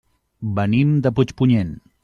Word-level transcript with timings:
Venim 0.59 0.95
de 1.07 1.13
Puigpunyent. 1.21 1.75